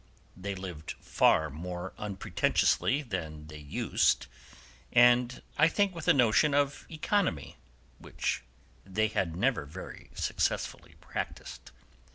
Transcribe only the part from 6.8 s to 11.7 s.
economy, which they had never very successfully practised.